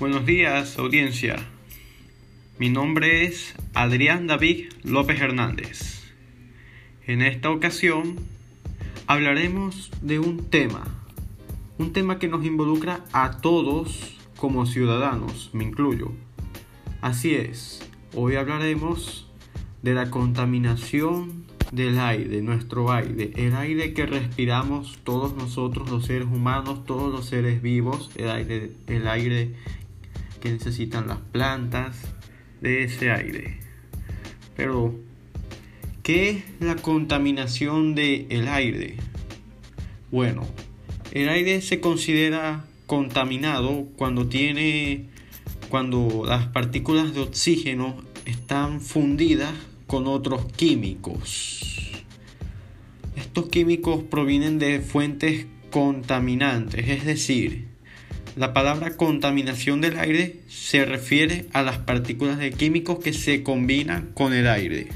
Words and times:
Buenos 0.00 0.26
días, 0.26 0.76
audiencia. 0.76 1.36
Mi 2.58 2.68
nombre 2.68 3.26
es 3.26 3.54
Adrián 3.74 4.26
David 4.26 4.72
López 4.82 5.20
Hernández. 5.20 6.02
En 7.06 7.22
esta 7.22 7.48
ocasión 7.50 8.16
hablaremos 9.06 9.92
de 10.02 10.18
un 10.18 10.50
tema, 10.50 10.82
un 11.78 11.92
tema 11.92 12.18
que 12.18 12.26
nos 12.26 12.44
involucra 12.44 13.04
a 13.12 13.40
todos 13.40 14.18
como 14.36 14.66
ciudadanos, 14.66 15.50
me 15.52 15.62
incluyo. 15.62 16.10
Así 17.00 17.36
es, 17.36 17.88
hoy 18.16 18.34
hablaremos 18.34 19.30
de 19.82 19.94
la 19.94 20.10
contaminación 20.10 21.44
del 21.70 22.00
aire, 22.00 22.42
nuestro 22.42 22.92
aire, 22.92 23.30
el 23.36 23.54
aire 23.54 23.94
que 23.94 24.06
respiramos 24.06 24.98
todos 25.04 25.36
nosotros, 25.36 25.88
los 25.88 26.06
seres 26.06 26.26
humanos, 26.26 26.84
todos 26.84 27.12
los 27.12 27.26
seres 27.26 27.62
vivos, 27.62 28.10
el 28.16 28.30
aire, 28.30 28.72
el 28.88 29.06
aire 29.06 29.54
necesitan 30.50 31.08
las 31.08 31.18
plantas, 31.18 31.96
de 32.64 32.84
ese 32.84 33.10
aire. 33.10 33.58
Pero, 34.56 34.98
¿qué 36.02 36.30
es 36.30 36.44
la 36.60 36.76
contaminación 36.76 37.94
del 37.94 38.26
el 38.30 38.48
aire? 38.48 38.96
Bueno, 40.10 40.46
el 41.12 41.28
aire 41.28 41.60
se 41.60 41.80
considera 41.80 42.64
contaminado 42.86 43.86
cuando 43.96 44.28
tiene 44.28 45.06
cuando 45.68 46.24
las 46.26 46.46
partículas 46.46 47.14
de 47.14 47.20
oxígeno 47.20 47.96
están 48.24 48.80
fundidas 48.80 49.52
con 49.86 50.06
otros 50.06 50.46
químicos. 50.52 51.92
Estos 53.16 53.48
químicos 53.48 54.04
provienen 54.04 54.58
de 54.58 54.80
fuentes 54.80 55.46
contaminantes, 55.70 56.88
es 56.88 57.04
decir, 57.04 57.73
la 58.36 58.52
palabra 58.52 58.96
contaminación 58.96 59.80
del 59.80 59.98
aire 59.98 60.40
se 60.48 60.84
refiere 60.84 61.46
a 61.52 61.62
las 61.62 61.78
partículas 61.78 62.38
de 62.38 62.50
químicos 62.50 62.98
que 62.98 63.12
se 63.12 63.42
combinan 63.42 64.10
con 64.14 64.32
el 64.32 64.48
aire. 64.48 64.88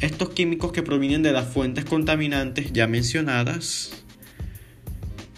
Estos 0.00 0.30
químicos 0.30 0.72
que 0.72 0.82
provienen 0.82 1.22
de 1.22 1.32
las 1.32 1.48
fuentes 1.48 1.84
contaminantes 1.84 2.72
ya 2.72 2.86
mencionadas 2.86 3.92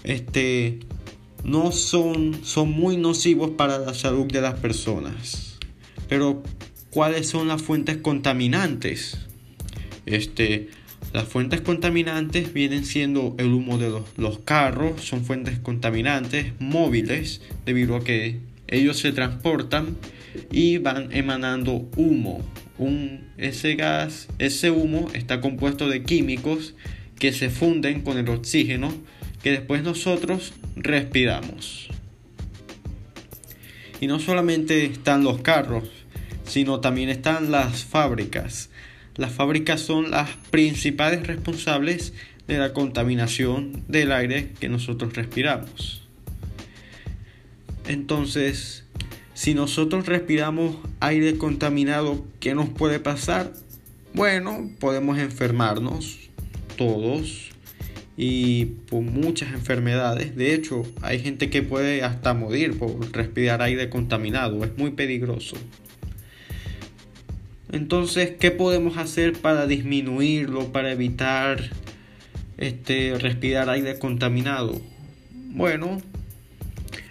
este, 0.05 0.81
no 1.45 1.73
son, 1.73 2.45
son 2.45 2.71
muy 2.71 2.97
nocivos 2.97 3.51
para 3.51 3.79
la 3.79 3.95
salud 3.95 4.27
de 4.27 4.41
las 4.41 4.55
personas. 4.55 5.59
Pero 6.09 6.43
¿cuáles 6.91 7.29
son 7.29 7.49
las 7.49 7.63
fuentes 7.63 7.99
contaminantes? 7.99 9.19
Este, 10.07 10.71
las 11.13 11.27
fuentes 11.27 11.63
contaminantes 11.63 12.53
vienen 12.53 12.85
siendo 12.85 13.35
el 13.39 13.47
humo 13.47 13.79
de 13.79 14.03
los, 14.17 14.39
carros, 14.41 15.03
son 15.03 15.25
fuentes 15.25 15.59
contaminantes 15.59 16.53
móviles 16.59 17.41
debido 17.65 17.97
a 17.97 18.05
que 18.05 18.41
ellos 18.67 18.99
se 18.99 19.13
transportan 19.13 19.97
y 20.51 20.79
van 20.79 21.11
emanando 21.13 21.89
humo. 21.97 22.45
Ese 23.39 23.75
gas, 23.75 24.29
ese 24.39 24.71
humo 24.71 25.09
está 25.15 25.41
compuesto 25.41 25.89
de 25.89 26.03
químicos 26.03 26.75
que 27.19 27.33
se 27.33 27.51
funden 27.51 28.03
con 28.03 28.19
el 28.19 28.29
oxígeno 28.29 28.93
que 29.43 29.51
después 29.53 29.83
nosotros 29.83 30.53
respiramos. 30.77 31.89
Y 34.01 34.07
no 34.07 34.21
solamente 34.21 34.85
están 34.85 35.25
los 35.25 35.41
carros, 35.41 35.89
sino 36.45 36.81
también 36.81 37.09
están 37.09 37.51
las 37.51 37.85
fábricas. 37.85 38.71
Las 39.19 39.33
fábricas 39.33 39.81
son 39.81 40.13
las 40.13 40.31
principales 40.53 41.27
responsables 41.27 42.15
de 42.47 42.57
la 42.57 42.73
contaminación 42.73 43.83
del 43.89 44.13
aire 44.13 44.53
que 44.61 44.69
nosotros 44.69 45.15
respiramos. 45.15 46.07
Entonces, 47.89 48.85
si 49.35 49.55
nosotros 49.55 50.07
respiramos 50.07 50.77
aire 51.01 51.37
contaminado, 51.37 52.25
¿qué 52.39 52.55
nos 52.55 52.69
puede 52.69 53.01
pasar? 53.01 53.53
Bueno, 54.15 54.71
podemos 54.79 55.19
enfermarnos 55.19 56.31
todos 56.77 57.51
y 58.17 58.67
por 58.89 59.03
muchas 59.03 59.53
enfermedades. 59.53 60.37
De 60.37 60.55
hecho, 60.55 60.85
hay 61.03 61.19
gente 61.19 61.51
que 61.51 61.63
puede 61.63 62.05
hasta 62.05 62.35
morir 62.35 62.79
por 62.79 63.13
respirar 63.13 63.63
aire 63.63 63.91
contaminado. 63.91 64.63
Es 64.65 64.79
muy 64.79 64.93
peligroso. 64.93 65.57
Entonces, 67.73 68.33
¿qué 68.39 68.51
podemos 68.51 68.97
hacer 68.97 69.35
para 69.35 69.67
disminuirlo, 69.67 70.73
para 70.73 70.93
evitar 70.93 71.71
este, 72.57 73.17
respirar 73.19 73.69
aire 73.69 73.99
contaminado? 73.99 74.81
Bueno, 75.33 76.01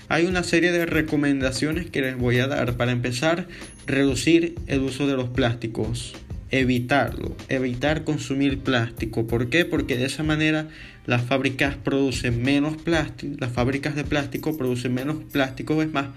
hay 0.09 0.25
una 0.25 0.43
serie 0.43 0.71
de 0.71 0.85
recomendaciones 0.85 1.89
que 1.89 2.01
les 2.01 2.17
voy 2.17 2.39
a 2.39 2.47
dar. 2.47 2.77
Para 2.77 2.91
empezar, 2.91 3.47
reducir 3.85 4.55
el 4.67 4.81
uso 4.81 5.07
de 5.07 5.15
los 5.15 5.29
plásticos 5.29 6.15
evitarlo, 6.49 7.35
evitar 7.49 8.03
consumir 8.03 8.59
plástico. 8.59 9.27
¿Por 9.27 9.49
qué? 9.49 9.65
Porque 9.65 9.97
de 9.97 10.05
esa 10.05 10.23
manera 10.23 10.67
las 11.05 11.23
fábricas 11.23 11.75
producen 11.75 12.41
menos 12.41 12.77
plástico, 12.77 13.35
las 13.39 13.51
fábricas 13.51 13.95
de 13.95 14.03
plástico 14.03 14.57
producen 14.57 14.93
menos 14.93 15.17
plástico, 15.31 15.81
es 15.81 15.91
más, 15.91 16.07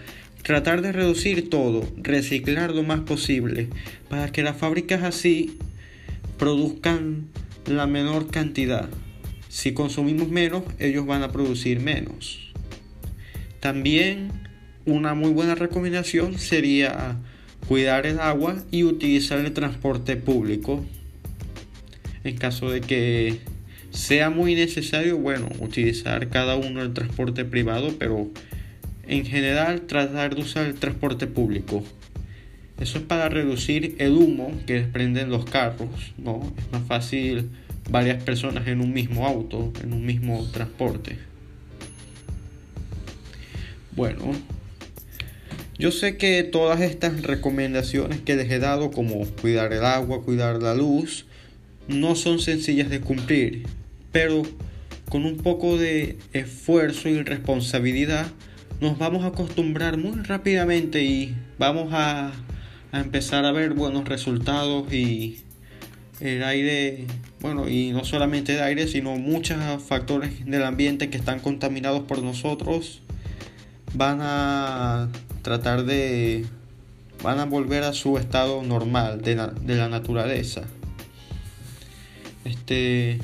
tratar 0.42 0.82
de 0.82 0.92
reducir 0.92 1.50
todo, 1.50 1.86
reciclar 1.96 2.74
lo 2.74 2.82
más 2.82 3.00
posible, 3.00 3.68
para 4.08 4.32
que 4.32 4.42
las 4.42 4.56
fábricas 4.56 5.02
así 5.02 5.58
produzcan 6.38 7.26
la 7.66 7.86
menor 7.86 8.30
cantidad. 8.30 8.88
Si 9.48 9.72
consumimos 9.72 10.28
menos, 10.28 10.62
ellos 10.78 11.06
van 11.06 11.22
a 11.22 11.32
producir 11.32 11.80
menos. 11.80 12.52
También 13.60 14.30
una 14.86 15.14
muy 15.14 15.30
buena 15.30 15.54
recomendación 15.54 16.38
sería 16.38 17.18
cuidar 17.68 18.06
el 18.06 18.20
agua 18.20 18.64
y 18.70 18.84
utilizar 18.84 19.38
el 19.38 19.52
transporte 19.52 20.16
público. 20.16 20.84
En 22.24 22.36
caso 22.36 22.70
de 22.70 22.80
que 22.80 23.38
sea 23.90 24.30
muy 24.30 24.54
necesario, 24.54 25.18
bueno, 25.18 25.48
utilizar 25.60 26.28
cada 26.28 26.56
uno 26.56 26.82
el 26.82 26.94
transporte 26.94 27.44
privado, 27.44 27.94
pero 27.98 28.30
en 29.10 29.26
general 29.26 29.82
tratar 29.82 30.36
de 30.36 30.42
usar 30.42 30.66
el 30.66 30.76
transporte 30.76 31.26
público. 31.26 31.82
Eso 32.78 32.98
es 32.98 33.04
para 33.04 33.28
reducir 33.28 33.96
el 33.98 34.12
humo 34.12 34.52
que 34.66 34.74
desprenden 34.74 35.30
los 35.30 35.44
carros, 35.44 36.14
¿no? 36.16 36.40
Es 36.56 36.70
más 36.70 36.86
fácil 36.86 37.50
varias 37.90 38.22
personas 38.22 38.68
en 38.68 38.80
un 38.80 38.92
mismo 38.92 39.26
auto, 39.26 39.72
en 39.82 39.92
un 39.92 40.06
mismo 40.06 40.48
transporte. 40.52 41.18
Bueno, 43.96 44.30
yo 45.76 45.90
sé 45.90 46.16
que 46.16 46.44
todas 46.44 46.80
estas 46.80 47.22
recomendaciones 47.22 48.20
que 48.20 48.36
les 48.36 48.48
he 48.52 48.60
dado, 48.60 48.92
como 48.92 49.26
cuidar 49.26 49.72
el 49.72 49.84
agua, 49.84 50.22
cuidar 50.22 50.62
la 50.62 50.76
luz, 50.76 51.26
no 51.88 52.14
son 52.14 52.38
sencillas 52.38 52.88
de 52.90 53.00
cumplir, 53.00 53.64
pero 54.12 54.42
con 55.08 55.24
un 55.24 55.38
poco 55.38 55.76
de 55.78 56.16
esfuerzo 56.32 57.08
y 57.08 57.20
responsabilidad 57.24 58.28
nos 58.80 58.98
vamos 58.98 59.24
a 59.24 59.28
acostumbrar 59.28 59.98
muy 59.98 60.22
rápidamente 60.22 61.02
y 61.02 61.36
vamos 61.58 61.92
a, 61.92 62.32
a 62.92 63.00
empezar 63.00 63.44
a 63.44 63.52
ver 63.52 63.74
buenos 63.74 64.08
resultados 64.08 64.92
y 64.92 65.40
el 66.20 66.44
aire, 66.44 67.06
bueno, 67.40 67.68
y 67.68 67.92
no 67.92 68.04
solamente 68.04 68.54
el 68.54 68.62
aire, 68.62 68.86
sino 68.86 69.16
muchos 69.16 69.58
factores 69.82 70.44
del 70.44 70.64
ambiente 70.64 71.10
que 71.10 71.16
están 71.16 71.40
contaminados 71.40 72.02
por 72.02 72.22
nosotros 72.22 73.00
van 73.94 74.18
a 74.20 75.08
tratar 75.42 75.84
de 75.84 76.44
van 77.22 77.38
a 77.38 77.44
volver 77.44 77.82
a 77.82 77.92
su 77.92 78.18
estado 78.18 78.62
normal 78.62 79.20
de 79.22 79.34
la, 79.34 79.88
naturaleza. 79.88 80.62
Este 82.44 83.18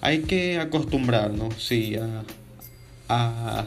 hay 0.00 0.20
que 0.20 0.58
acostumbrarnos, 0.58 1.54
sí, 1.62 1.96
a, 1.96 2.24
a, 3.08 3.66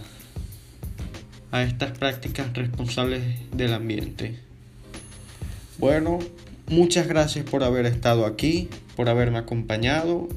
a 1.52 1.64
estas 1.64 1.98
prácticas 1.98 2.54
responsables 2.54 3.24
del 3.52 3.74
ambiente. 3.74 4.36
Bueno, 5.78 6.20
muchas 6.68 7.08
gracias 7.08 7.46
por 7.46 7.64
haber 7.64 7.86
estado 7.86 8.26
aquí, 8.26 8.70
por 8.96 9.10
haberme 9.10 9.38
acompañado. 9.40 10.28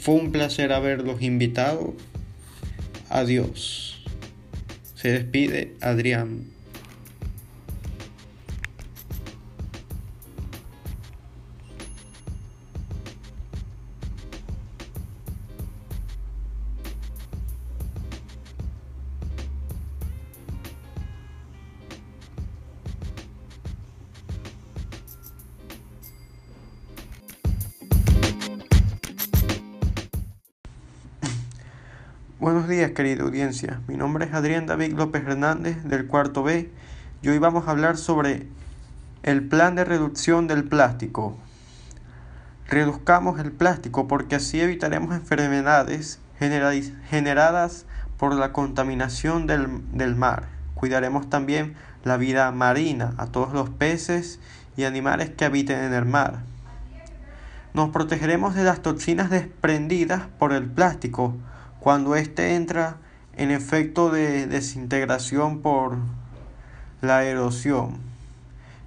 Fue 0.00 0.14
un 0.14 0.32
placer 0.32 0.72
haberlos 0.72 1.22
invitado. 1.22 1.94
Adiós. 3.08 4.02
Se 4.94 5.10
despide 5.10 5.74
Adrián. 5.80 6.53
Buenos 32.44 32.68
días, 32.68 32.90
querida 32.90 33.22
audiencia. 33.22 33.80
Mi 33.88 33.96
nombre 33.96 34.26
es 34.26 34.34
Adrián 34.34 34.66
David 34.66 34.92
López 34.92 35.22
Hernández 35.26 35.82
del 35.84 36.06
cuarto 36.06 36.42
B 36.42 36.70
y 37.22 37.28
hoy 37.30 37.38
vamos 37.38 37.66
a 37.66 37.70
hablar 37.70 37.96
sobre 37.96 38.46
el 39.22 39.48
plan 39.48 39.76
de 39.76 39.86
reducción 39.86 40.46
del 40.46 40.64
plástico. 40.64 41.38
Reduzcamos 42.68 43.40
el 43.40 43.50
plástico 43.50 44.06
porque 44.06 44.34
así 44.34 44.60
evitaremos 44.60 45.14
enfermedades 45.14 46.18
generadas 47.08 47.86
por 48.18 48.34
la 48.34 48.52
contaminación 48.52 49.46
del, 49.46 49.80
del 49.96 50.14
mar. 50.14 50.48
Cuidaremos 50.74 51.30
también 51.30 51.76
la 52.02 52.18
vida 52.18 52.52
marina, 52.52 53.14
a 53.16 53.24
todos 53.28 53.54
los 53.54 53.70
peces 53.70 54.38
y 54.76 54.84
animales 54.84 55.30
que 55.30 55.46
habiten 55.46 55.82
en 55.82 55.94
el 55.94 56.04
mar. 56.04 56.40
Nos 57.72 57.88
protegeremos 57.88 58.54
de 58.54 58.64
las 58.64 58.82
toxinas 58.82 59.30
desprendidas 59.30 60.24
por 60.38 60.52
el 60.52 60.66
plástico 60.66 61.38
cuando 61.84 62.16
éste 62.16 62.54
entra 62.54 62.96
en 63.36 63.50
efecto 63.50 64.08
de 64.08 64.46
desintegración 64.46 65.60
por 65.60 65.98
la 67.02 67.24
erosión. 67.24 67.98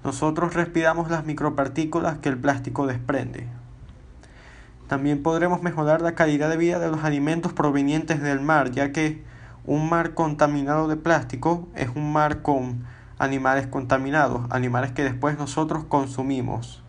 Nosotros 0.03 0.55
respiramos 0.55 1.11
las 1.11 1.23
micropartículas 1.23 2.17
que 2.17 2.29
el 2.29 2.39
plástico 2.39 2.87
desprende. 2.87 3.45
También 4.87 5.21
podremos 5.21 5.61
mejorar 5.61 6.01
la 6.01 6.15
calidad 6.15 6.49
de 6.49 6.57
vida 6.57 6.79
de 6.79 6.89
los 6.89 7.03
alimentos 7.03 7.53
provenientes 7.53 8.19
del 8.19 8.39
mar, 8.39 8.71
ya 8.71 8.91
que 8.91 9.23
un 9.63 9.87
mar 9.87 10.15
contaminado 10.15 10.87
de 10.87 10.95
plástico 10.95 11.67
es 11.75 11.89
un 11.93 12.11
mar 12.11 12.41
con 12.41 12.83
animales 13.19 13.67
contaminados, 13.67 14.47
animales 14.49 14.91
que 14.91 15.03
después 15.03 15.37
nosotros 15.37 15.83
consumimos. 15.83 16.81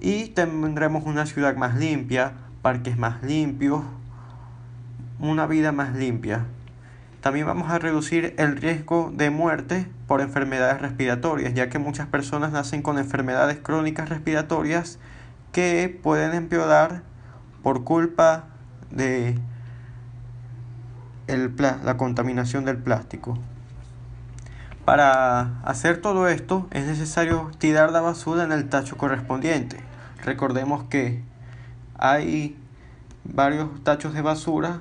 Y 0.00 0.30
tendremos 0.30 1.04
una 1.06 1.24
ciudad 1.24 1.54
más 1.54 1.76
limpia, 1.76 2.32
parques 2.62 2.98
más 2.98 3.22
limpios, 3.22 3.84
una 5.22 5.46
vida 5.46 5.72
más 5.72 5.94
limpia. 5.94 6.46
También 7.20 7.46
vamos 7.46 7.70
a 7.70 7.78
reducir 7.78 8.34
el 8.38 8.56
riesgo 8.56 9.12
de 9.14 9.30
muerte 9.30 9.86
por 10.08 10.20
enfermedades 10.20 10.82
respiratorias, 10.82 11.54
ya 11.54 11.68
que 11.68 11.78
muchas 11.78 12.08
personas 12.08 12.50
nacen 12.50 12.82
con 12.82 12.98
enfermedades 12.98 13.58
crónicas 13.62 14.08
respiratorias 14.08 14.98
que 15.52 15.96
pueden 16.02 16.34
empeorar 16.34 17.02
por 17.62 17.84
culpa 17.84 18.46
de 18.90 19.38
la 21.28 21.96
contaminación 21.96 22.64
del 22.64 22.78
plástico. 22.78 23.38
Para 24.84 25.62
hacer 25.62 26.00
todo 26.00 26.26
esto 26.26 26.66
es 26.72 26.84
necesario 26.86 27.52
tirar 27.58 27.92
la 27.92 28.00
basura 28.00 28.42
en 28.42 28.50
el 28.50 28.68
tacho 28.68 28.96
correspondiente. 28.96 29.78
Recordemos 30.24 30.82
que 30.84 31.22
hay 31.96 32.56
varios 33.22 33.68
tachos 33.84 34.14
de 34.14 34.22
basura 34.22 34.80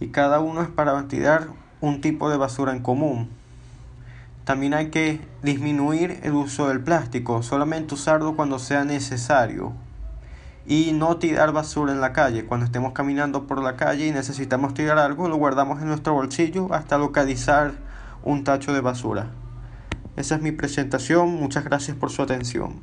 y 0.00 0.08
cada 0.08 0.40
uno 0.40 0.62
es 0.62 0.68
para 0.68 1.08
tirar 1.08 1.48
un 1.80 2.00
tipo 2.00 2.30
de 2.30 2.36
basura 2.36 2.72
en 2.72 2.82
común. 2.82 3.28
También 4.44 4.72
hay 4.74 4.88
que 4.88 5.20
disminuir 5.42 6.20
el 6.22 6.32
uso 6.32 6.68
del 6.68 6.80
plástico, 6.80 7.42
solamente 7.42 7.94
usarlo 7.94 8.34
cuando 8.34 8.58
sea 8.58 8.84
necesario. 8.84 9.72
Y 10.66 10.92
no 10.92 11.16
tirar 11.16 11.52
basura 11.52 11.92
en 11.92 12.00
la 12.00 12.12
calle. 12.12 12.44
Cuando 12.44 12.66
estemos 12.66 12.92
caminando 12.92 13.46
por 13.46 13.62
la 13.62 13.76
calle 13.76 14.06
y 14.06 14.12
necesitamos 14.12 14.74
tirar 14.74 14.98
algo, 14.98 15.28
lo 15.28 15.36
guardamos 15.36 15.80
en 15.80 15.88
nuestro 15.88 16.14
bolsillo 16.14 16.72
hasta 16.72 16.98
localizar 16.98 17.72
un 18.22 18.44
tacho 18.44 18.72
de 18.72 18.80
basura. 18.80 19.30
Esa 20.16 20.34
es 20.34 20.42
mi 20.42 20.52
presentación. 20.52 21.34
Muchas 21.34 21.64
gracias 21.64 21.96
por 21.96 22.10
su 22.10 22.22
atención. 22.22 22.80